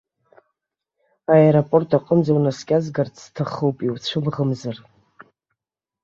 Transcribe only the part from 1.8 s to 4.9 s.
аҟынӡа унаскьазгарц сҭахуп, иуцәымӷымзар?